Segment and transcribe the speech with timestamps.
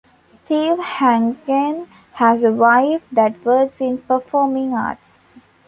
[0.31, 5.19] Steve Hansgen has a wife that works in performing arts.